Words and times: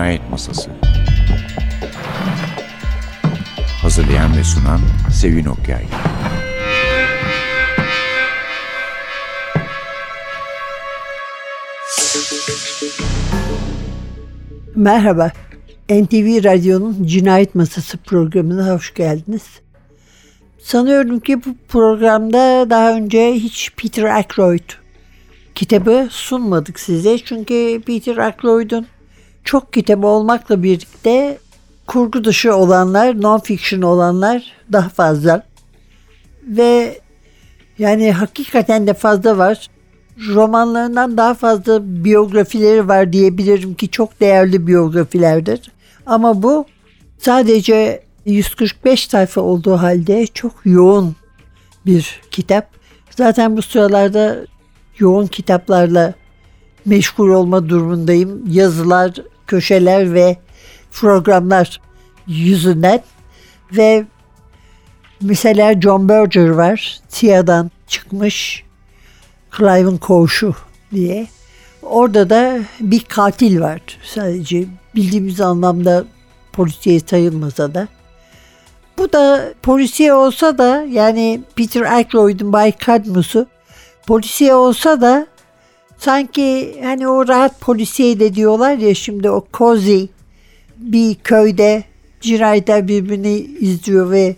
Cinayet 0.00 0.30
Masası 0.30 0.70
Hazırlayan 3.82 4.36
ve 4.36 4.44
sunan 4.44 4.80
Sevin 5.12 5.44
Okyay 5.44 5.84
Merhaba, 14.76 15.32
NTV 15.90 16.44
Radyo'nun 16.44 17.04
Cinayet 17.04 17.54
Masası 17.54 17.98
programına 17.98 18.74
hoş 18.74 18.94
geldiniz. 18.94 19.42
Sanıyorum 20.58 21.20
ki 21.20 21.44
bu 21.44 21.50
programda 21.68 22.70
daha 22.70 22.92
önce 22.92 23.32
hiç 23.32 23.72
Peter 23.76 24.04
Ackroyd 24.04 24.70
kitabı 25.54 26.08
sunmadık 26.10 26.80
size. 26.80 27.18
Çünkü 27.18 27.82
Peter 27.86 28.16
Ackroyd'un 28.16 28.86
çok 29.44 29.72
kitabı 29.72 30.06
olmakla 30.06 30.62
birlikte 30.62 31.38
kurgu 31.86 32.24
dışı 32.24 32.54
olanlar, 32.54 33.14
non-fiction 33.14 33.84
olanlar 33.84 34.52
daha 34.72 34.88
fazla. 34.88 35.42
Ve 36.42 37.00
yani 37.78 38.12
hakikaten 38.12 38.86
de 38.86 38.94
fazla 38.94 39.38
var. 39.38 39.66
Romanlarından 40.28 41.16
daha 41.16 41.34
fazla 41.34 41.80
biyografileri 42.04 42.88
var 42.88 43.12
diyebilirim 43.12 43.74
ki 43.74 43.88
çok 43.88 44.20
değerli 44.20 44.66
biyografilerdir. 44.66 45.72
Ama 46.06 46.42
bu 46.42 46.66
sadece 47.18 48.02
145 48.24 49.08
sayfa 49.08 49.40
olduğu 49.40 49.76
halde 49.76 50.26
çok 50.26 50.52
yoğun 50.64 51.16
bir 51.86 52.20
kitap. 52.30 52.70
Zaten 53.16 53.56
bu 53.56 53.62
sıralarda 53.62 54.46
yoğun 54.98 55.26
kitaplarla 55.26 56.14
meşgul 56.84 57.28
olma 57.28 57.68
durumundayım. 57.68 58.44
Yazılar, 58.46 59.12
köşeler 59.50 60.14
ve 60.14 60.36
programlar 60.92 61.80
yüzünden 62.26 63.02
ve 63.72 64.04
mesela 65.20 65.80
John 65.80 66.08
Berger 66.08 66.48
var. 66.48 67.00
TİA'dan 67.08 67.70
çıkmış 67.86 68.64
Clive'ın 69.56 69.96
koğuşu 69.96 70.54
diye. 70.92 71.26
Orada 71.82 72.30
da 72.30 72.58
bir 72.80 73.00
katil 73.00 73.60
var. 73.60 73.80
Sadece 74.04 74.64
bildiğimiz 74.94 75.40
anlamda 75.40 76.04
polisiye 76.52 77.00
sayılmasa 77.00 77.74
da. 77.74 77.88
Bu 78.98 79.12
da 79.12 79.54
polisiye 79.62 80.12
olsa 80.12 80.58
da 80.58 80.84
yani 80.88 81.40
Peter 81.56 81.82
Ackroyd'un 81.82 82.52
Bay 82.52 82.72
Cadmus'u 82.86 83.46
polisiye 84.06 84.54
olsa 84.54 85.00
da 85.00 85.26
sanki 86.00 86.76
hani 86.82 87.08
o 87.08 87.28
rahat 87.28 87.60
polisiye 87.60 88.20
de 88.20 88.34
diyorlar 88.34 88.78
ya 88.78 88.94
şimdi 88.94 89.30
o 89.30 89.46
cozy 89.52 90.04
bir 90.76 91.14
köyde 91.14 91.84
cinayetler 92.20 92.88
birbirini 92.88 93.36
izliyor 93.38 94.10
ve 94.10 94.36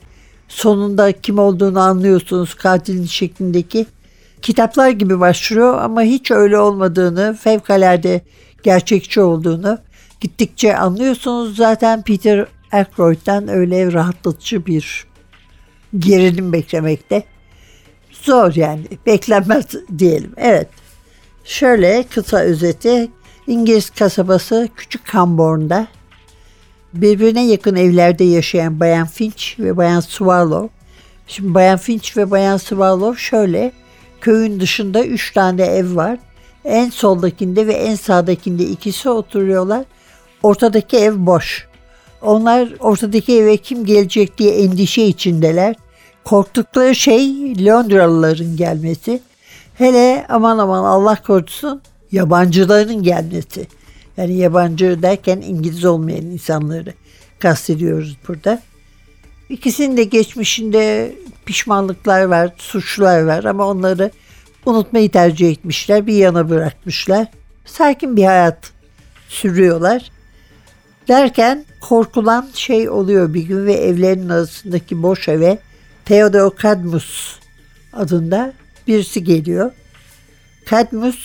sonunda 0.48 1.12
kim 1.12 1.38
olduğunu 1.38 1.80
anlıyorsunuz 1.80 2.54
katilin 2.54 3.06
şeklindeki 3.06 3.86
kitaplar 4.42 4.91
gibi 4.91 5.20
başlıyor 5.20 5.78
ama 5.78 6.02
hiç 6.02 6.30
öyle 6.30 6.58
olmadığını, 6.58 7.36
fevkalade 7.41 8.20
gerçekçi 8.62 9.20
olduğunu 9.20 9.78
gittikçe 10.20 10.76
anlıyorsunuz. 10.76 11.56
Zaten 11.56 12.02
Peter 12.02 12.47
Ackroyd'dan 12.72 13.48
öyle 13.48 13.92
rahatlatıcı 13.92 14.66
bir 14.66 15.06
gerilim 15.98 16.52
beklemekte. 16.52 17.24
Zor 18.12 18.54
yani 18.54 18.82
beklenmez 19.06 19.66
diyelim. 19.98 20.32
Evet. 20.36 20.69
Şöyle 21.44 22.04
kısa 22.10 22.38
özeti 22.38 23.10
İngiliz 23.46 23.90
kasabası 23.90 24.68
Küçük 24.76 25.08
Hamborn'da 25.08 25.86
birbirine 26.94 27.47
yakın 27.47 27.76
evlerde 27.76 28.25
yaşayan 28.25 28.80
Bayan 28.80 29.06
Finch 29.06 29.58
ve 29.58 29.76
Bayan 29.76 30.00
Swallow. 30.00 30.69
Şimdi 31.26 31.54
Bayan 31.54 31.78
Finch 31.78 32.16
ve 32.16 32.31
Bayan 32.31 32.56
Swallow 32.56 33.22
şöyle 33.22 33.72
köyün 34.20 34.60
dışında 34.60 35.04
üç 35.04 35.32
tane 35.32 35.62
ev 35.62 35.97
var. 35.97 36.19
En 36.64 36.91
soldakinde 36.91 37.66
ve 37.66 37.72
en 37.72 37.94
sağdakinde 37.94 38.64
ikisi 38.64 39.08
oturuyorlar. 39.08 39.84
Ortadaki 40.42 40.97
ev 40.97 41.14
boş. 41.16 41.69
Onlar 42.22 42.69
ortadaki 42.81 43.38
eve 43.38 43.56
kim 43.56 43.84
gelecek 43.84 44.38
diye 44.38 44.54
endişe 44.54 45.02
içindeler. 45.02 45.75
Korktukları 46.25 46.94
şey 46.94 47.28
Londralıların 47.64 48.56
gelmesi. 48.56 49.20
Hele 49.75 50.27
aman 50.28 50.59
aman 50.59 50.84
Allah 50.84 51.22
korusun 51.22 51.83
yabancıların 52.12 53.03
gelmesi. 53.03 53.66
Yani 54.16 54.34
yabancı 54.34 55.03
derken 55.03 55.41
İngiliz 55.41 55.84
olmayan 55.84 56.27
insanları 56.27 56.94
kastediyoruz 57.38 58.16
burada. 58.28 58.62
İkisinin 59.49 59.97
de 59.97 60.05
geçmişinde 60.05 61.12
pişmanlıklar 61.47 62.25
var, 62.25 62.50
suçlar 62.59 63.22
var 63.22 63.44
ama 63.44 63.66
onları 63.66 64.11
unutmayı 64.66 65.11
tercih 65.11 65.50
etmişler, 65.50 66.06
bir 66.06 66.15
yana 66.15 66.50
bırakmışlar. 66.50 67.27
Sakin 67.65 68.16
bir 68.16 68.25
hayat 68.25 68.72
sürüyorlar. 69.28 70.11
Derken 71.09 71.65
korkulan 71.81 72.49
şey 72.55 72.88
oluyor 72.88 73.34
bir 73.34 73.43
gün 73.43 73.66
ve 73.66 73.72
evlerin 73.72 74.28
arasındaki 74.28 75.03
boş 75.03 75.28
eve 75.28 75.59
Theodor 76.05 76.53
Cadmus 76.62 77.38
adında 77.93 78.53
birisi 78.88 79.25
geliyor. 79.25 79.72
Cadmus 80.70 81.16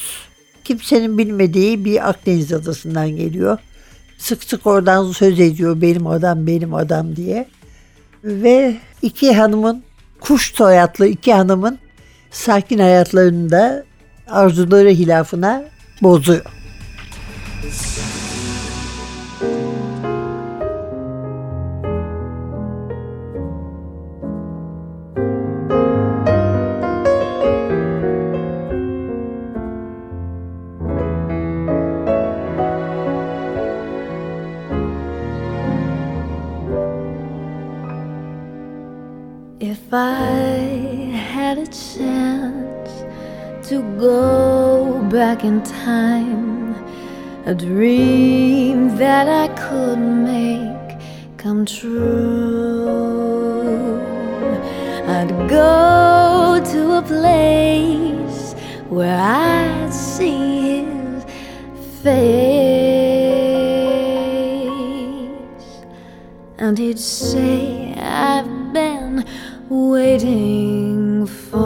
kimsenin 0.64 1.18
bilmediği 1.18 1.86
bir 1.86 2.10
Akdeniz 2.10 2.54
adasından 2.54 3.10
geliyor. 3.10 3.58
Sık 4.18 4.44
sık 4.44 4.68
oradan 4.68 5.12
söz 5.12 5.40
ediyor 5.40 5.82
benim 5.82 6.08
adam 6.08 6.48
benim 6.48 6.74
adam 6.74 7.16
diye. 7.16 7.48
Ve 8.24 8.78
iki 9.02 9.34
hanımın 9.34 9.84
kuş 10.20 10.56
soyadlı 10.56 11.08
iki 11.08 11.34
hanımın 11.34 11.80
sakin 12.32 12.80
hayatlarını 12.80 13.52
da 13.52 13.84
arzuları 14.28 14.90
hilafına 14.90 15.64
bozuyor. 16.02 16.46
If 39.60 39.92
I 39.92 40.60
had 41.34 41.58
a 41.58 41.66
chance 41.66 42.92
to 43.68 43.82
go 44.00 45.02
back 45.10 45.44
in 45.44 45.64
time, 45.64 46.76
a 47.48 47.56
dream 47.56 48.96
that 48.98 49.28
I 49.28 49.48
could 49.56 49.98
make 49.98 51.00
come 51.38 51.66
true, 51.66 51.98
I'd 55.08 55.50
go 55.50 56.62
to 56.64 56.98
a 56.98 57.02
place 57.02 58.54
where 58.90 59.20
I'd 59.20 59.92
see 59.92 60.84
his 60.84 61.26
face, 62.04 62.38
and 66.60 66.78
he'd 66.78 67.00
say, 67.00 67.96
I've 67.98 68.47
waiting 69.70 71.26
for 71.28 71.58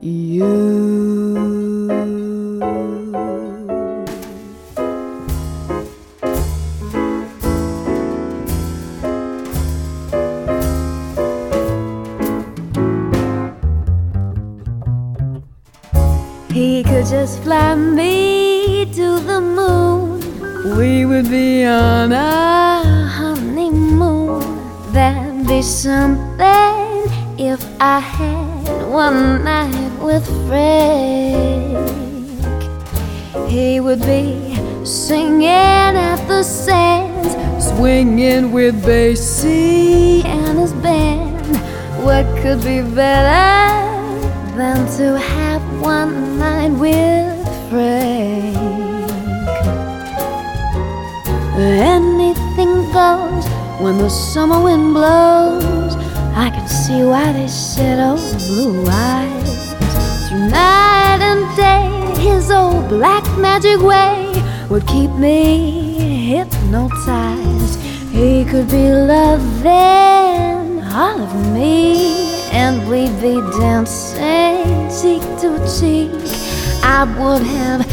you. 0.00 0.80
He 16.52 16.82
could 16.82 17.06
just 17.06 17.42
fly 17.42 17.74
me 17.74 18.84
to 18.92 19.20
the 19.20 19.40
moon. 19.40 20.20
We 20.76 21.06
would 21.06 21.30
be 21.30 21.64
on 21.64 22.10
honeymoon 22.10 22.79
something 25.62 27.10
if 27.38 27.64
I 27.80 28.00
had 28.00 28.86
one 28.88 29.44
night 29.44 29.98
with 30.00 30.24
Frank? 30.48 31.90
He 33.48 33.80
would 33.80 34.00
be 34.00 34.56
singing 34.84 35.46
at 35.46 36.24
the 36.28 36.42
sands, 36.42 37.34
swinging 37.66 38.52
with 38.52 38.82
Basie 38.84 40.24
and 40.24 40.58
his 40.58 40.72
band. 40.74 41.56
What 42.04 42.24
could 42.42 42.62
be 42.62 42.82
better 42.82 43.68
than 44.56 44.86
to 44.98 45.18
have 45.18 45.62
one 45.80 46.38
night 46.38 46.70
with 46.70 47.46
Frank? 47.68 48.56
Anything 51.56 52.90
goes 52.92 53.39
when 53.80 53.96
the 53.96 54.10
summer 54.10 54.62
wind 54.62 54.92
blows. 54.92 55.96
I 56.34 56.50
can 56.50 56.68
see 56.68 57.02
why 57.02 57.32
they 57.32 57.48
said, 57.48 57.98
oh, 57.98 58.16
blue 58.46 58.84
eyes. 58.86 60.28
Through 60.28 60.48
night 60.50 61.20
and 61.20 61.44
day, 61.56 62.22
his 62.22 62.50
old 62.50 62.88
black 62.88 63.24
magic 63.38 63.80
way 63.80 64.42
would 64.68 64.86
keep 64.86 65.10
me 65.12 66.28
hypnotized. 66.28 67.80
He 68.10 68.44
could 68.44 68.68
be 68.68 68.90
loving 68.92 70.82
all 70.92 71.20
of 71.20 71.52
me, 71.54 72.50
and 72.52 72.86
we'd 72.88 73.16
be 73.20 73.40
dancing 73.58 74.90
cheek 75.00 75.22
to 75.40 75.58
cheek. 75.78 76.10
I 76.82 77.04
would 77.18 77.42
have 77.42 77.86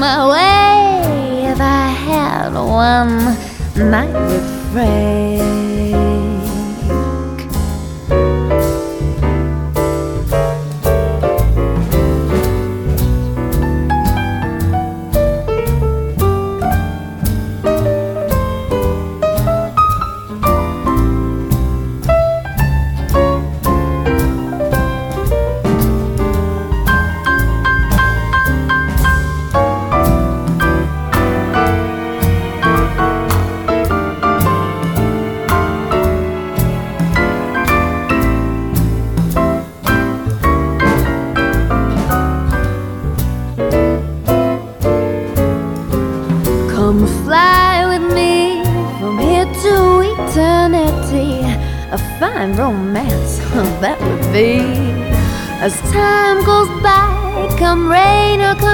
my 0.00 0.28
way 0.28 1.46
if 1.52 1.60
I 1.60 1.88
had 1.88 2.52
one 2.54 3.90
night 3.90 4.12
with 4.28 4.59
Frank. 4.72 5.69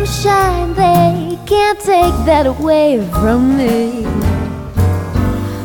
Rain 0.06 0.12
or 0.12 0.12
come 0.12 0.12
shine, 0.22 0.74
they 0.74 1.38
can't 1.46 1.78
take 1.80 2.14
that 2.26 2.46
away 2.46 2.98
from 3.10 3.56
me. 3.56 4.04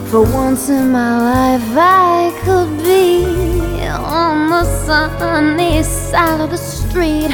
For 0.10 0.24
once 0.24 0.70
in 0.70 0.92
my 0.92 1.18
life, 1.18 1.78
I 1.78 2.32
could 2.44 2.78
be 2.84 3.88
on 3.90 4.50
the 4.50 4.64
sunny 4.64 5.84
side 5.84 6.42
of 6.42 6.50
the 6.50 6.58
street, 6.58 7.34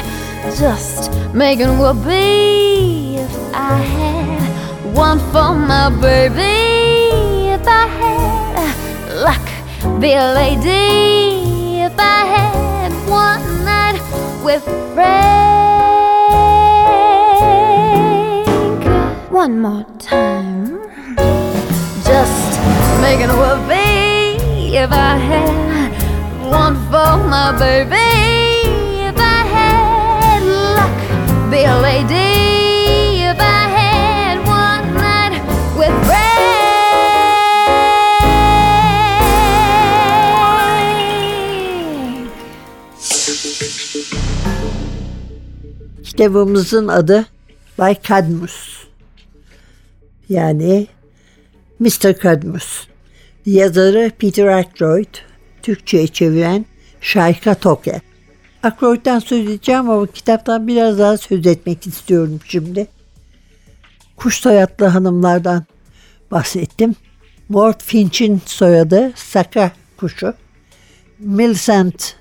just 0.56 1.10
making 1.34 1.76
be 2.04 3.16
if 3.16 3.54
I 3.54 3.76
had 3.78 4.94
one 4.94 5.18
for 5.32 5.54
my 5.54 5.90
baby. 6.00 7.50
If 7.50 7.66
I 7.66 7.86
had 7.86 9.12
luck, 9.16 10.00
be 10.00 10.12
a 10.12 10.32
lady. 10.34 11.80
If 11.80 11.98
I 11.98 12.24
had 12.26 12.92
one 13.08 13.64
night 13.64 14.00
with 14.44 14.62
Frank. 14.94 15.57
One 19.38 19.60
more 19.60 19.86
time 20.00 20.80
just 22.10 22.50
making 23.00 23.30
a 23.30 23.36
whoopee 23.40 24.76
if 24.76 24.90
I 24.90 25.16
had 25.30 25.92
one 26.50 26.74
for 26.90 27.16
my 27.32 27.52
baby. 27.56 28.10
If 29.08 29.16
I 29.16 29.40
had 29.54 30.42
luck, 30.76 30.98
be 31.52 31.60
a 31.62 31.78
lady. 31.78 33.22
If 33.30 33.38
I 33.38 33.68
had 33.78 34.36
one 34.62 34.84
night 34.94 35.34
with 35.78 35.94
Frank. 36.06 36.42
Kitabımızın 46.04 46.88
adı 46.88 47.26
Bay 47.78 47.96
Cadmus. 48.02 48.77
Yani 50.28 50.86
Mr. 51.78 52.20
Cadmus. 52.22 52.86
Yazarı 53.46 54.10
Peter 54.18 54.46
Ackroyd, 54.46 55.14
Türkçe'ye 55.62 56.06
çeviren 56.06 56.66
Şayka 57.00 57.54
Toke. 57.54 58.00
Ackroyd'dan 58.62 59.18
söz 59.18 59.40
edeceğim 59.40 59.90
ama 59.90 60.06
kitaptan 60.06 60.66
biraz 60.66 60.98
daha 60.98 61.16
söz 61.16 61.46
etmek 61.46 61.86
istiyorum 61.86 62.40
şimdi. 62.44 62.86
Kuş 64.16 64.40
soyadlı 64.40 64.86
hanımlardan 64.86 65.64
bahsettim. 66.30 66.94
Mort 67.48 67.82
Finch'in 67.82 68.40
soyadı 68.46 69.12
Saka 69.16 69.72
kuşu. 69.96 70.34
Millicent 71.18 72.14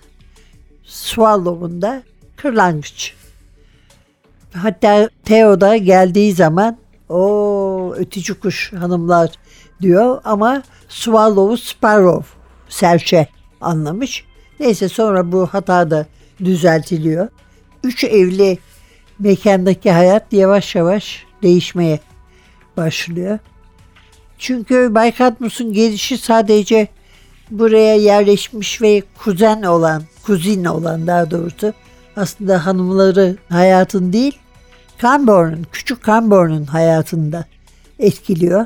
Swallow'un 0.84 1.82
da 1.82 2.04
kırlangıç. 2.36 3.14
Hatta 4.54 5.10
Theo 5.26 5.62
da 5.62 5.78
geldiği 5.78 6.34
zaman 6.34 6.78
o 7.10 7.57
ötücü 7.98 8.40
kuş 8.40 8.74
hanımlar 8.74 9.32
diyor 9.82 10.22
ama 10.24 10.64
swallow 10.90 11.68
sparrow 11.70 12.28
serçe 12.70 13.28
anlamış. 13.62 14.26
Neyse 14.60 14.90
sonra 14.90 15.32
bu 15.32 15.48
hata 15.48 15.92
da 15.92 16.06
düzeltiliyor. 16.40 17.28
Üç 17.84 18.04
evli 18.04 18.58
mekandaki 19.20 19.92
hayat 19.92 20.34
yavaş 20.34 20.76
yavaş 20.76 21.26
değişmeye 21.44 22.00
başlıyor. 22.78 23.40
Çünkü 24.38 24.96
Bay 24.96 25.16
Cadmus'un 25.16 25.74
gelişi 25.74 26.18
sadece 26.18 26.88
buraya 27.52 27.96
yerleşmiş 27.96 28.82
ve 28.82 29.04
kuzen 29.18 29.62
olan, 29.64 30.04
kuzin 30.24 30.66
olan 30.66 31.08
daha 31.08 31.32
doğrusu 31.32 31.74
aslında 32.16 32.66
hanımları 32.66 33.38
hayatın 33.50 34.14
değil, 34.14 34.40
Camborne'un, 35.02 35.66
küçük 35.72 36.06
Camborne'un 36.06 36.66
hayatında 36.66 37.46
etkiliyor. 38.00 38.66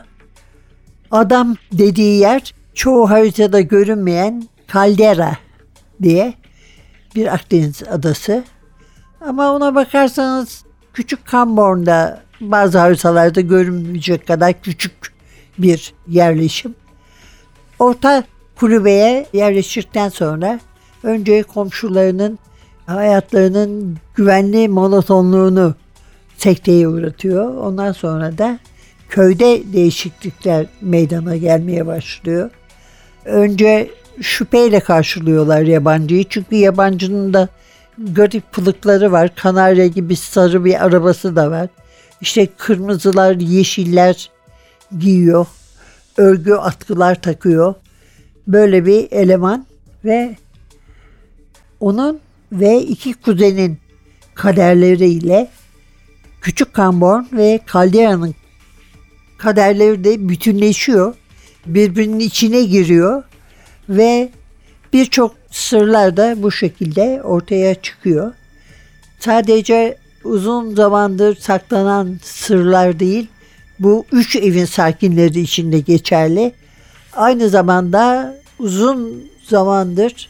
Adam 1.11 1.55
dediği 1.71 2.19
yer 2.19 2.53
çoğu 2.73 3.09
haritada 3.09 3.61
görünmeyen 3.61 4.43
Caldera 4.73 5.37
diye 6.01 6.33
bir 7.15 7.33
Akdeniz 7.33 7.83
adası. 7.83 8.43
Ama 9.21 9.53
ona 9.53 9.75
bakarsanız 9.75 10.63
küçük 10.93 11.31
Camborne'da 11.31 12.21
bazı 12.41 12.79
haritalarda 12.79 13.41
görünmeyecek 13.41 14.27
kadar 14.27 14.61
küçük 14.61 15.13
bir 15.57 15.93
yerleşim. 16.07 16.75
Orta 17.79 18.23
kulübeye 18.55 19.25
yerleştikten 19.33 20.09
sonra 20.09 20.59
önce 21.03 21.43
komşularının 21.43 22.39
hayatlarının 22.85 23.97
güvenli 24.15 24.67
monotonluğunu 24.67 25.75
sekteye 26.37 26.87
uğratıyor. 26.87 27.55
Ondan 27.55 27.91
sonra 27.91 28.37
da 28.37 28.59
köyde 29.11 29.73
değişiklikler 29.73 30.65
meydana 30.81 31.37
gelmeye 31.37 31.85
başlıyor. 31.85 32.49
Önce 33.25 33.89
şüpheyle 34.21 34.79
karşılıyorlar 34.79 35.61
yabancıyı. 35.61 36.23
Çünkü 36.29 36.55
yabancının 36.55 37.33
da 37.33 37.49
garip 37.97 38.51
pılıkları 38.51 39.11
var. 39.11 39.35
Kanarya 39.35 39.87
gibi 39.87 40.15
sarı 40.15 40.65
bir 40.65 40.85
arabası 40.85 41.35
da 41.35 41.51
var. 41.51 41.67
İşte 42.21 42.47
kırmızılar, 42.57 43.35
yeşiller 43.35 44.29
giyiyor. 44.99 45.47
Örgü 46.17 46.53
atkılar 46.53 47.21
takıyor. 47.21 47.75
Böyle 48.47 48.85
bir 48.85 49.11
eleman 49.11 49.65
ve 50.05 50.35
onun 51.79 52.19
ve 52.51 52.81
iki 52.81 53.13
kuzenin 53.13 53.77
kaderleriyle 54.35 55.47
Küçük 56.41 56.75
Camborne 56.75 57.27
ve 57.31 57.59
Caldera'nın 57.73 58.35
kaderleri 59.41 60.03
de 60.03 60.29
bütünleşiyor. 60.29 61.15
Birbirinin 61.65 62.19
içine 62.19 62.63
giriyor 62.63 63.23
ve 63.89 64.29
birçok 64.93 65.35
sırlar 65.51 66.17
da 66.17 66.43
bu 66.43 66.51
şekilde 66.51 67.21
ortaya 67.23 67.75
çıkıyor. 67.75 68.33
Sadece 69.19 69.97
uzun 70.23 70.75
zamandır 70.75 71.35
saklanan 71.35 72.19
sırlar 72.23 72.99
değil, 72.99 73.27
bu 73.79 74.05
üç 74.11 74.35
evin 74.35 74.65
sakinleri 74.65 75.39
için 75.39 75.71
de 75.71 75.79
geçerli. 75.79 76.53
Aynı 77.13 77.49
zamanda 77.49 78.35
uzun 78.59 79.29
zamandır 79.47 80.29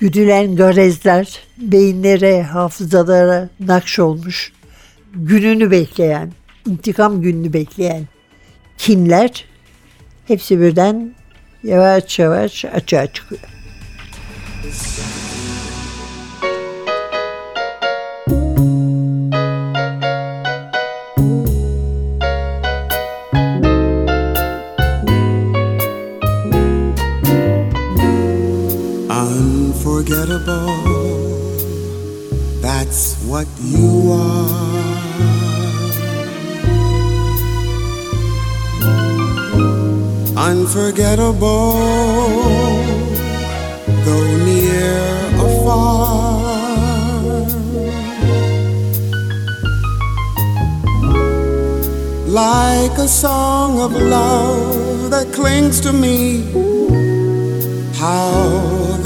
güdülen 0.00 0.56
garezler, 0.56 1.38
beyinlere, 1.58 2.42
hafızalara 2.42 3.48
nakş 3.60 3.98
olmuş, 3.98 4.52
gününü 5.14 5.70
bekleyen, 5.70 6.32
intikam 6.66 7.22
gününü 7.22 7.52
bekleyen 7.52 8.04
kinler 8.78 9.44
hepsi 10.26 10.60
birden 10.60 11.14
yavaş 11.62 12.18
yavaş 12.18 12.64
açığa 12.64 13.12
çıkıyor. 13.12 13.40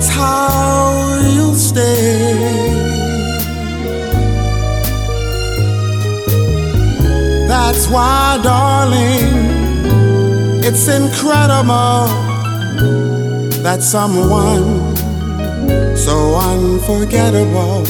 that's 0.00 0.14
how 0.14 1.20
you'll 1.34 1.54
stay. 1.54 2.24
That's 7.46 7.86
why, 7.88 8.40
darling, 8.42 9.50
it's 10.64 10.88
incredible 10.88 12.06
that 13.62 13.82
someone 13.82 14.96
so 15.94 16.34
unforgettable 16.36 17.84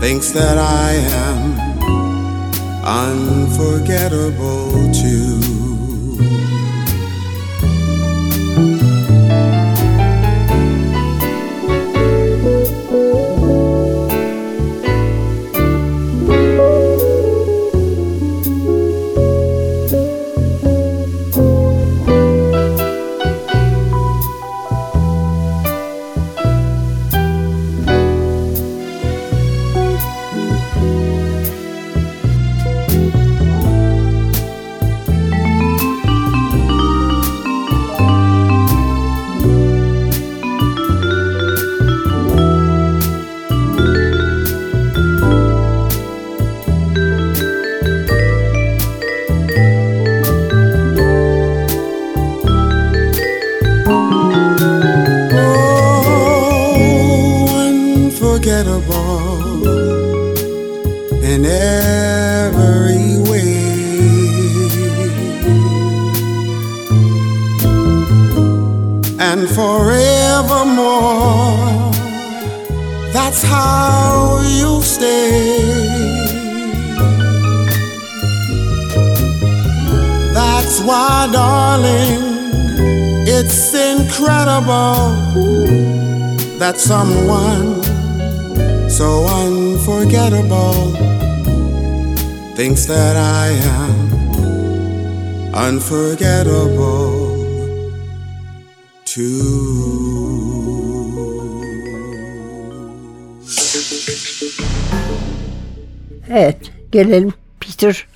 thinks 0.00 0.32
that 0.32 0.58
I 0.58 0.94
am 1.28 1.54
unforgettable 2.82 4.72
too. 4.92 5.53
Why, 81.14 81.30
darling, 81.30 82.22
it's 83.26 83.72
incredible 83.72 85.14
that 86.58 86.76
someone 86.80 87.82
so 88.90 89.24
unforgettable 89.42 90.90
thinks 92.56 92.86
that 92.86 93.16
I 93.16 93.46
am 93.78 93.94
unforgettable 95.54 97.12
too. 99.04 99.54
Evet, 106.30 106.72
gelelim 106.92 107.32
Peter 107.60 108.06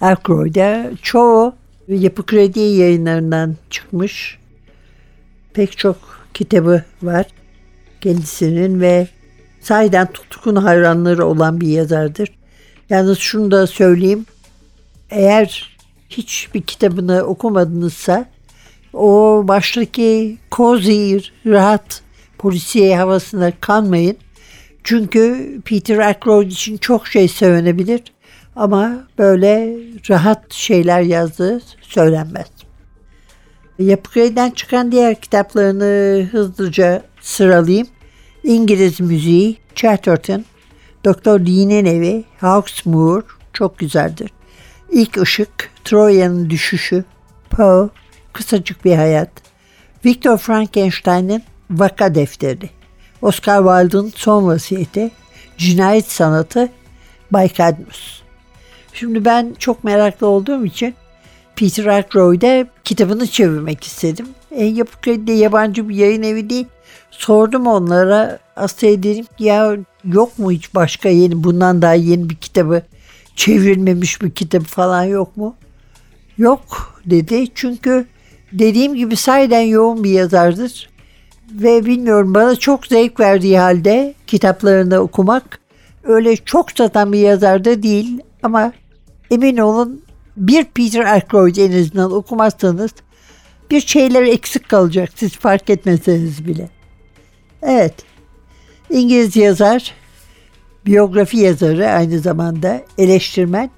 Aykroyd'a. 0.00 0.90
Çoğu 1.02 1.54
Yapı 1.88 2.26
Kredi 2.26 2.60
yayınlarından 2.60 3.56
çıkmış. 3.70 4.38
Pek 5.54 5.78
çok 5.78 5.96
kitabı 6.34 6.84
var 7.02 7.26
kendisinin 8.00 8.80
ve 8.80 9.08
sahiden 9.60 10.06
tutkun 10.12 10.56
hayranları 10.56 11.26
olan 11.26 11.60
bir 11.60 11.68
yazardır. 11.68 12.28
Yalnız 12.90 13.18
şunu 13.18 13.50
da 13.50 13.66
söyleyeyim. 13.66 14.26
Eğer 15.10 15.76
hiçbir 16.10 16.62
kitabını 16.62 17.22
okumadınızsa 17.22 18.26
o 18.92 19.42
baştaki 19.48 20.38
cozy, 20.52 21.16
rahat 21.46 22.02
polisiye 22.38 22.96
havasına 22.96 23.52
kanmayın. 23.60 24.16
Çünkü 24.84 25.52
Peter 25.64 25.98
Ackroyd 25.98 26.50
için 26.50 26.76
çok 26.76 27.06
şey 27.06 27.28
söylenebilir 27.28 28.02
ama 28.56 29.06
böyle 29.18 29.76
rahat 30.10 30.52
şeyler 30.52 31.00
yazdığı 31.00 31.60
söylenmez. 31.80 32.46
Yapı 33.78 34.10
Kredi'den 34.10 34.50
çıkan 34.50 34.92
diğer 34.92 35.20
kitaplarını 35.20 36.26
hızlıca 36.32 37.02
sıralayayım. 37.20 37.86
İngiliz 38.44 39.00
Müziği, 39.00 39.56
Chatterton, 39.74 40.44
Doktor 41.04 41.40
Lee'nin 41.40 41.84
Evi, 41.84 42.24
Hawksmoor 42.40 43.22
çok 43.52 43.78
güzeldir. 43.78 44.30
İlk 44.90 45.16
Işık, 45.16 45.70
Troya'nın 45.84 46.50
Düşüşü, 46.50 47.04
Poe, 47.50 47.88
Kısacık 48.32 48.84
Bir 48.84 48.96
Hayat, 48.96 49.30
Victor 50.04 50.38
Frankenstein'in 50.38 51.42
Vaka 51.70 52.14
Defteri, 52.14 52.70
Oscar 53.22 53.58
Wilde'ın 53.58 54.12
Son 54.16 54.46
Vasiyeti, 54.46 55.10
Cinayet 55.58 56.10
Sanatı, 56.10 56.68
Bay 57.30 57.52
Cadmus. 57.52 58.25
Şimdi 58.98 59.24
ben 59.24 59.54
çok 59.58 59.84
meraklı 59.84 60.26
olduğum 60.26 60.64
için 60.64 60.94
Peter 61.56 61.86
Ackroyd'e 61.86 62.66
kitabını 62.84 63.26
çevirmek 63.26 63.84
istedim. 63.84 64.26
E, 64.50 64.64
Yapı 64.64 65.00
Kredi 65.00 65.26
de 65.26 65.32
yabancı 65.32 65.88
bir 65.88 65.94
yayın 65.94 66.22
evi 66.22 66.50
değil. 66.50 66.66
Sordum 67.10 67.66
onlara. 67.66 68.38
Aslında 68.56 69.02
dedim 69.02 69.24
ki 69.38 69.44
ya 69.44 69.76
yok 70.04 70.38
mu 70.38 70.52
hiç 70.52 70.74
başka 70.74 71.08
yeni 71.08 71.44
bundan 71.44 71.82
daha 71.82 71.94
yeni 71.94 72.30
bir 72.30 72.34
kitabı 72.34 72.82
çevrilmemiş 73.36 74.22
bir 74.22 74.30
kitap 74.30 74.64
falan 74.64 75.04
yok 75.04 75.36
mu? 75.36 75.54
Yok 76.38 76.94
dedi. 77.06 77.46
Çünkü 77.54 78.06
dediğim 78.52 78.94
gibi 78.94 79.16
sahiden 79.16 79.60
yoğun 79.60 80.04
bir 80.04 80.10
yazardır. 80.10 80.90
Ve 81.52 81.86
bilmiyorum 81.86 82.34
bana 82.34 82.56
çok 82.56 82.86
zevk 82.86 83.20
verdiği 83.20 83.58
halde 83.58 84.14
kitaplarını 84.26 84.98
okumak 84.98 85.60
öyle 86.04 86.36
çok 86.36 86.70
satan 86.70 87.12
bir 87.12 87.18
yazar 87.18 87.64
da 87.64 87.82
değil 87.82 88.20
ama 88.42 88.72
emin 89.30 89.56
olun 89.56 90.02
bir 90.36 90.64
Peter 90.64 91.04
Ackroyd 91.04 91.56
en 91.56 91.82
azından 91.82 92.12
okumazsanız 92.12 92.90
bir 93.70 93.80
şeyler 93.80 94.22
eksik 94.22 94.68
kalacak 94.68 95.10
siz 95.14 95.32
fark 95.32 95.70
etmeseniz 95.70 96.46
bile. 96.46 96.68
Evet, 97.62 97.94
İngiliz 98.90 99.36
yazar, 99.36 99.94
biyografi 100.86 101.36
yazarı 101.36 101.88
aynı 101.88 102.18
zamanda 102.18 102.82
eleştirmen 102.98 103.70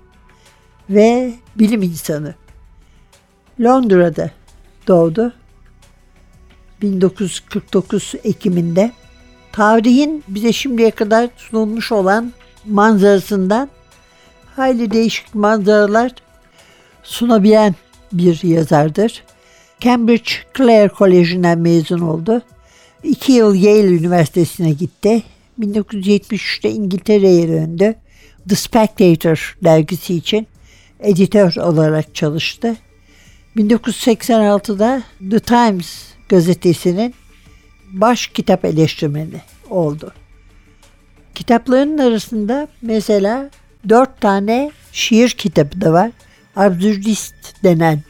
ve 0.90 1.34
bilim 1.56 1.82
insanı. 1.82 2.34
Londra'da 3.60 4.30
doğdu. 4.88 5.32
1949 6.82 8.14
Ekim'inde 8.24 8.92
tarihin 9.52 10.24
bize 10.28 10.52
şimdiye 10.52 10.90
kadar 10.90 11.28
sunulmuş 11.36 11.92
olan 11.92 12.32
manzarasından 12.66 13.68
hayli 14.58 14.90
değişik 14.90 15.34
manzaralar 15.34 16.12
sunabilen 17.02 17.74
bir 18.12 18.42
yazardır. 18.42 19.24
Cambridge 19.80 20.30
Clare 20.56 20.88
Koleji'nden 20.88 21.58
mezun 21.58 21.98
oldu. 21.98 22.42
İki 23.02 23.32
yıl 23.32 23.54
Yale 23.54 23.86
Üniversitesi'ne 23.86 24.72
gitti. 24.72 25.22
1973'te 25.60 26.70
İngiltere'ye 26.70 27.48
döndü. 27.48 27.94
The 28.48 28.54
Spectator 28.54 29.56
dergisi 29.64 30.14
için 30.14 30.46
editör 31.00 31.56
olarak 31.56 32.14
çalıştı. 32.14 32.76
1986'da 33.56 35.02
The 35.30 35.40
Times 35.40 36.04
gazetesinin 36.28 37.14
baş 37.92 38.26
kitap 38.26 38.64
eleştirmeni 38.64 39.40
oldu. 39.70 40.12
Kitaplarının 41.34 41.98
arasında 41.98 42.68
mesela 42.82 43.50
dört 43.88 44.20
tane 44.20 44.73
şiir 44.92 45.30
kitabı 45.30 45.80
da 45.80 45.92
var. 45.92 46.11
Absürdist 46.56 47.35
denen 47.64 48.00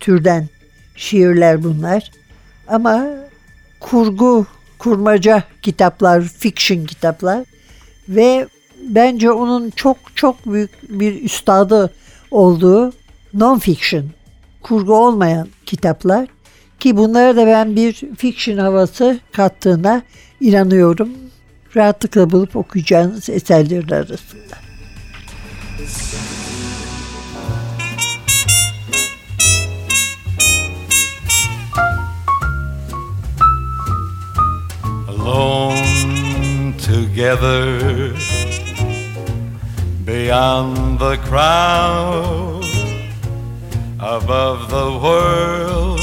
türden 0.00 0.48
şiirler 0.96 1.64
bunlar. 1.64 2.10
Ama 2.68 3.06
kurgu, 3.80 4.46
kurmaca 4.78 5.44
kitaplar, 5.62 6.22
fiction 6.22 6.86
kitaplar 6.86 7.44
ve 8.08 8.48
bence 8.82 9.30
onun 9.30 9.70
çok 9.70 9.96
çok 10.14 10.46
büyük 10.46 10.70
bir 11.00 11.22
üstadı 11.22 11.92
olduğu 12.30 12.92
non-fiction, 13.34 14.04
kurgu 14.62 14.94
olmayan 14.94 15.48
kitaplar 15.66 16.26
ki 16.80 16.96
bunlara 16.96 17.36
da 17.36 17.46
ben 17.46 17.76
bir 17.76 17.92
fiction 18.16 18.58
havası 18.58 19.20
kattığına 19.32 20.02
inanıyorum. 20.40 21.08
Rahatlıkla 21.76 22.30
bulup 22.30 22.56
okuyacağınız 22.56 23.30
eserlerin 23.30 23.88
arasında. 23.88 24.65
Alone 35.08 36.74
together 36.78 38.12
beyond 40.04 40.98
the 40.98 41.16
crowd 41.24 42.64
above 44.00 44.70
the 44.70 44.90
world 45.02 46.00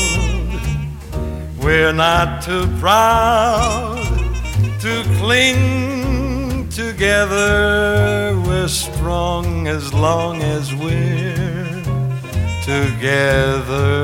we're 1.62 1.94
not 1.94 2.42
too 2.42 2.68
proud 2.80 3.98
to 4.80 5.04
cling 5.20 6.70
together 6.70 8.34
strong 8.68 9.68
as 9.68 9.94
long 9.94 10.42
as 10.42 10.74
we're 10.76 11.84
together. 12.64 14.00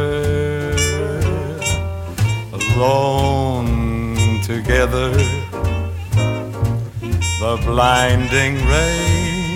Alone 2.54 4.42
together 4.44 5.14
the 7.40 7.56
blinding 7.64 8.56
rain, 8.68 9.56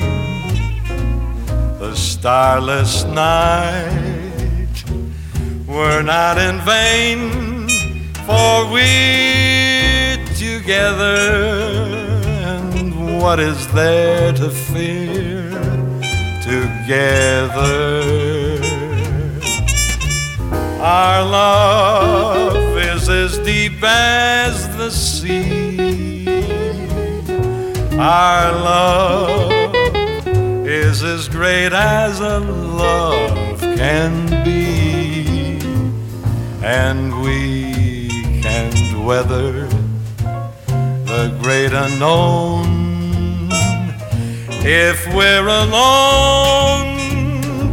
the 1.79 1.93
starless 1.93 3.03
night. 3.03 4.83
Were 5.67 6.01
not 6.01 6.37
in 6.37 6.61
vain, 6.61 7.67
for 8.25 8.71
we're 8.71 10.17
together, 10.37 12.02
what 13.23 13.39
is 13.39 13.65
there 13.71 14.33
to 14.33 14.49
fear 14.49 15.49
together? 16.43 18.03
Our 20.81 21.23
love 21.23 22.77
is 22.77 23.07
as 23.07 23.39
deep 23.39 23.81
as 23.81 24.67
the 24.75 24.89
sea. 24.91 26.27
Our 27.97 28.51
love 28.51 29.73
is 30.67 31.01
as 31.01 31.29
great 31.29 31.71
as 31.71 32.19
a 32.19 32.39
love 32.39 33.61
can 33.61 34.43
be, 34.43 35.61
and 36.61 37.21
we 37.21 38.09
can 38.41 39.05
weather 39.05 39.69
the 41.05 41.33
great 41.41 41.71
unknown 41.71 42.72
if 44.65 45.05
we're 45.13 45.47
alone 45.47 46.97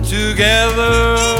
together. 0.02 1.39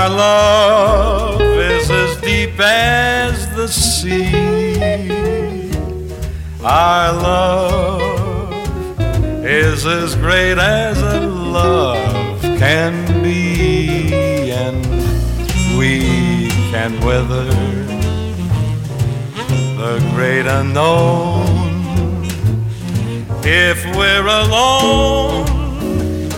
Our 0.00 0.08
love 0.08 1.40
is 1.42 1.90
as 1.90 2.18
deep 2.22 2.58
as 2.58 3.54
the 3.54 3.68
sea. 3.68 4.32
Our 6.64 7.12
love 7.12 8.94
is 9.44 9.84
as 9.84 10.14
great 10.14 10.56
as 10.56 11.02
a 11.02 11.20
love 11.20 12.40
can 12.40 13.22
be, 13.22 14.50
and 14.50 14.86
we 15.76 16.48
can 16.72 16.98
weather 17.04 17.44
the 19.80 19.98
great 20.14 20.46
unknown 20.46 22.24
if 23.44 23.84
we're 23.94 24.26
alone 24.26 25.44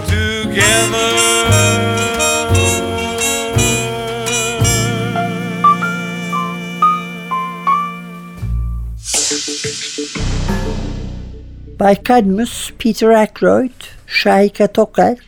together. 0.09 1.32
Bay 11.83 11.97
Cadmus, 12.09 12.71
Peter 12.79 13.09
Ackroyd, 13.09 13.71
Şahika 14.07 14.67
Tokar, 14.67 15.19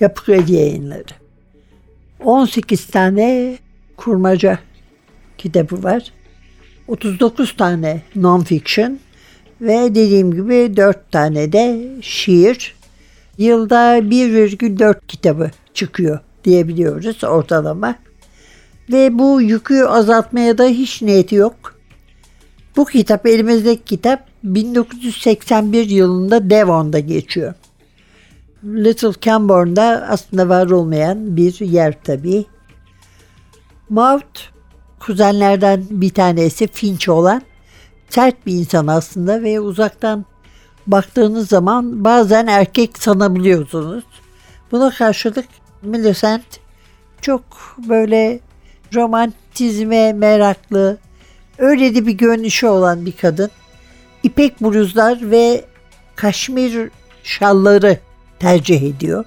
Yapı 0.00 0.24
Kredi 0.24 0.52
Yayınları. 0.52 1.04
18 2.24 2.86
tane 2.86 3.58
kurmaca 3.96 4.58
kitabı 5.38 5.82
var. 5.82 6.12
39 6.88 7.56
tane 7.56 8.02
non-fiction 8.16 8.96
ve 9.60 9.94
dediğim 9.94 10.32
gibi 10.32 10.76
4 10.76 11.12
tane 11.12 11.52
de 11.52 11.88
şiir. 12.02 12.74
Yılda 13.38 13.98
1,4 13.98 15.06
kitabı 15.08 15.50
çıkıyor 15.74 16.20
diyebiliyoruz 16.44 17.24
ortalama. 17.24 17.94
Ve 18.92 19.18
bu 19.18 19.42
yükü 19.42 19.82
azaltmaya 19.82 20.58
da 20.58 20.64
hiç 20.64 21.02
niyeti 21.02 21.34
yok. 21.34 21.76
Bu 22.76 22.84
kitap 22.84 23.26
elimizdeki 23.26 23.84
kitap 23.84 24.35
1981 24.54 25.90
yılında 25.90 26.50
Devon'da 26.50 26.98
geçiyor. 26.98 27.54
Little 28.64 29.12
Camborne'da 29.20 30.06
aslında 30.10 30.48
var 30.48 30.70
olmayan 30.70 31.36
bir 31.36 31.60
yer 31.60 31.94
tabii. 32.04 32.44
Maud 33.88 34.38
kuzenlerden 35.00 35.84
bir 35.90 36.10
tanesi 36.10 36.66
Finch 36.66 37.08
olan 37.08 37.42
sert 38.08 38.46
bir 38.46 38.52
insan 38.52 38.86
aslında 38.86 39.42
ve 39.42 39.60
uzaktan 39.60 40.24
baktığınız 40.86 41.48
zaman 41.48 42.04
bazen 42.04 42.46
erkek 42.46 42.98
sanabiliyorsunuz. 42.98 44.04
Buna 44.72 44.90
karşılık 44.90 45.46
Millicent 45.82 46.60
çok 47.20 47.42
böyle 47.88 48.40
romantizme 48.94 50.12
meraklı, 50.12 50.98
öyle 51.58 51.94
de 51.94 52.06
bir 52.06 52.12
görünüşü 52.12 52.66
olan 52.66 53.06
bir 53.06 53.12
kadın. 53.12 53.50
İpek 54.26 54.60
bluzlar 54.60 55.30
ve 55.30 55.64
kaşmir 56.16 56.90
şalları 57.22 57.98
tercih 58.38 58.82
ediyor. 58.82 59.24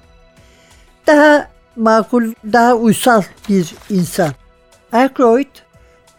Daha 1.06 1.50
makul, 1.76 2.32
daha 2.52 2.74
uysal 2.74 3.22
bir 3.48 3.74
insan. 3.90 4.30
Aykroyd 4.92 5.46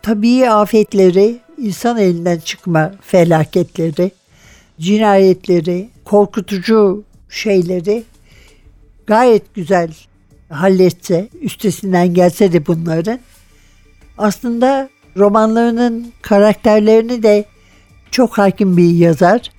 tabii 0.01 0.49
afetleri, 0.49 1.39
insan 1.57 1.97
elinden 1.97 2.39
çıkma 2.39 2.91
felaketleri, 3.01 4.11
cinayetleri, 4.79 5.89
korkutucu 6.05 7.03
şeyleri 7.29 8.03
gayet 9.07 9.55
güzel 9.55 9.93
halletse, 10.49 11.29
üstesinden 11.41 12.13
gelse 12.13 12.53
de 12.53 12.67
bunların 12.67 13.19
aslında 14.17 14.89
romanlarının 15.17 16.11
karakterlerini 16.21 17.23
de 17.23 17.45
çok 18.11 18.37
hakim 18.37 18.77
bir 18.77 18.89
yazar. 18.89 19.51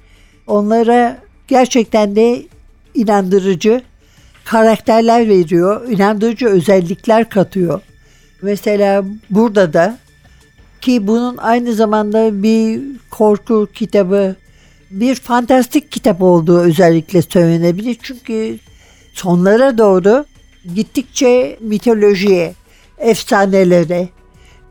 Onlara 0.47 1.19
gerçekten 1.49 2.17
de 2.17 2.43
inandırıcı 2.95 3.83
karakterler 4.45 5.29
veriyor, 5.29 5.89
inandırıcı 5.89 6.47
özellikler 6.47 7.29
katıyor. 7.29 7.81
Mesela 8.43 9.05
burada 9.31 9.73
da 9.73 9.99
ki 10.81 11.07
bunun 11.07 11.37
aynı 11.37 11.75
zamanda 11.75 12.43
bir 12.43 12.81
korku 13.11 13.69
kitabı, 13.75 14.37
bir 14.91 15.15
fantastik 15.15 15.93
kitap 15.93 16.23
olduğu 16.23 16.61
özellikle 16.61 17.23
söylenebilir. 17.23 17.97
Çünkü 18.03 18.59
sonlara 19.15 19.79
doğru 19.79 20.25
gittikçe 20.75 21.59
mitolojiye, 21.61 22.55
efsanelere, 22.99 24.09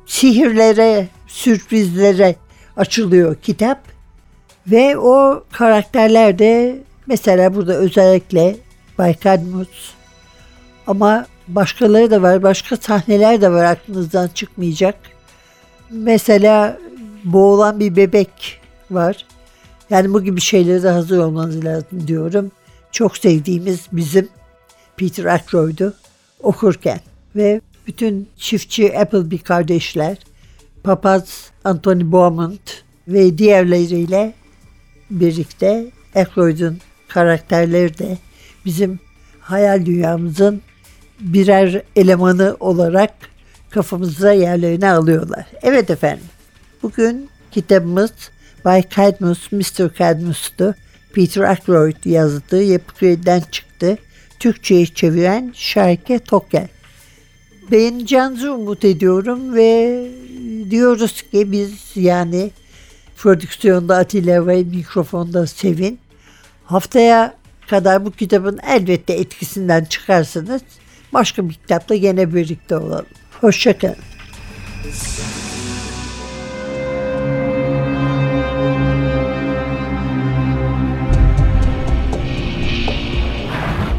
sihirlere, 0.05 1.07
sürprizlere 1.27 2.35
açılıyor 2.77 3.35
kitap. 3.35 3.79
Ve 4.67 4.97
o 4.97 5.43
karakterler 5.51 6.39
de 6.39 6.79
mesela 7.07 7.55
burada 7.55 7.73
özellikle 7.73 8.55
Bay 8.97 9.15
Cadmus 9.23 9.93
ama 10.87 11.25
başkaları 11.47 12.11
da 12.11 12.21
var, 12.21 12.43
başka 12.43 12.77
sahneler 12.77 13.41
de 13.41 13.51
var 13.51 13.63
aklınızdan 13.63 14.27
çıkmayacak. 14.27 14.95
Mesela 15.89 16.77
boğulan 17.23 17.79
bir 17.79 17.95
bebek 17.95 18.61
var. 18.91 19.25
Yani 19.89 20.13
bu 20.13 20.23
gibi 20.23 20.41
şeylere 20.41 20.83
de 20.83 20.89
hazır 20.89 21.17
olmanız 21.17 21.65
lazım 21.65 22.07
diyorum. 22.07 22.51
Çok 22.91 23.17
sevdiğimiz 23.17 23.87
bizim 23.91 24.29
Peter 24.97 25.25
Ackroyd'u 25.25 25.93
okurken 26.43 26.99
ve 27.35 27.61
bütün 27.87 28.29
çiftçi 28.37 28.99
Appleby 28.99 29.37
kardeşler, 29.37 30.17
papaz 30.83 31.50
Anthony 31.63 32.11
Beaumont 32.11 32.83
ve 33.07 33.37
diğerleriyle 33.37 34.33
birlikte 35.11 35.85
Ackroyd'un 36.15 36.77
karakterleri 37.07 37.97
de 37.97 38.17
bizim 38.65 38.99
hayal 39.39 39.85
dünyamızın 39.85 40.61
birer 41.19 41.81
elemanı 41.95 42.57
olarak 42.59 43.13
kafamıza 43.69 44.33
yerlerini 44.33 44.89
alıyorlar. 44.89 45.45
Evet 45.61 45.89
efendim. 45.89 46.25
Bugün 46.83 47.29
kitabımız 47.51 48.11
Bay 48.65 48.83
Cadmus, 48.95 49.51
Mr. 49.51 49.93
Cadmus'tu. 49.97 50.75
Peter 51.13 51.41
Ackroyd 51.41 52.05
yazdığı 52.05 52.63
Yapı 52.63 52.95
Kredi'den 52.95 53.41
çıktı. 53.51 53.97
Türkçe'ye 54.39 54.85
çeviren 54.85 55.51
Şarke 55.55 56.19
Tokel. 56.19 56.67
Beğeneceğinizi 57.71 58.49
umut 58.49 58.85
ediyorum 58.85 59.55
ve 59.55 60.07
diyoruz 60.69 61.21
ki 61.21 61.51
biz 61.51 61.91
yani 61.95 62.51
prodüksiyonda 63.17 63.97
Atilla 63.97 64.47
ve 64.47 64.63
mikrofonda 64.63 65.47
Sevin. 65.47 65.99
Haftaya 66.65 67.35
kadar 67.69 68.05
bu 68.05 68.11
kitabın 68.11 68.59
elbette 68.67 69.13
etkisinden 69.13 69.85
çıkarsınız. 69.85 70.61
Başka 71.13 71.49
bir 71.49 71.53
kitapla 71.53 71.95
gene 71.95 72.33
birlikte 72.33 72.77
olalım. 72.77 73.05
Hoşçakalın. 73.41 73.95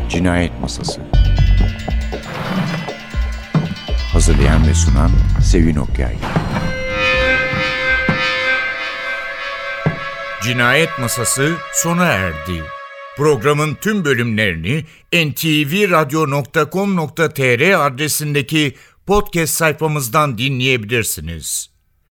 Cinayet 0.08 0.60
Masası 0.60 1.11
Hazırlayan 4.22 4.68
ve 4.68 4.74
sunan 4.74 5.10
Sevin 5.42 5.76
Okyay 5.76 6.16
Cinayet 10.42 10.98
Masası 11.00 11.54
sona 11.72 12.04
erdi. 12.04 12.62
Programın 13.16 13.74
tüm 13.74 14.04
bölümlerini 14.04 14.84
ntvradio.com.tr 15.12 17.86
adresindeki 17.86 18.74
podcast 19.06 19.54
sayfamızdan 19.54 20.38
dinleyebilirsiniz. 20.38 21.71